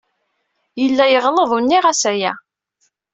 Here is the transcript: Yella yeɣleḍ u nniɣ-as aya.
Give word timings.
Yella 0.81 1.05
yeɣleḍ 1.09 1.51
u 1.57 1.59
nniɣ-as 1.59 2.03
aya. 2.11 2.33